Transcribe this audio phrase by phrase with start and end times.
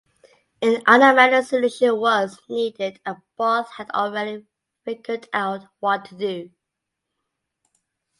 [0.63, 4.47] An automatic solution was needed and Barth had already
[4.83, 6.49] figured out what to do.